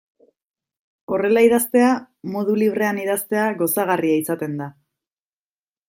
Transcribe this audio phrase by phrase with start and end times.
[1.17, 1.91] Horrela idaztea,
[2.37, 4.71] modu librean idaztea, gozagarria izaten da.